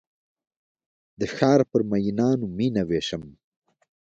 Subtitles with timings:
[1.19, 3.23] د ښارپر میینانو میینه ویشم